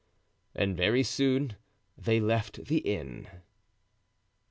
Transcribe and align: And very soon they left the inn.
And 0.55 0.75
very 0.75 1.03
soon 1.03 1.57
they 1.95 2.19
left 2.19 2.65
the 2.65 2.79
inn. 2.79 3.27